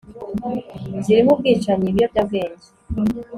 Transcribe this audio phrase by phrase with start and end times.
[1.03, 2.67] zirimo ubwicanyi ibiyobyabwenge